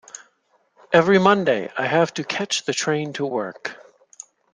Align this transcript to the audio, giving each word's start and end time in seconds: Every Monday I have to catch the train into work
Every 0.91 1.19
Monday 1.19 1.71
I 1.77 1.85
have 1.85 2.11
to 2.15 2.23
catch 2.23 2.65
the 2.65 2.73
train 2.73 3.09
into 3.09 3.23
work 3.23 3.77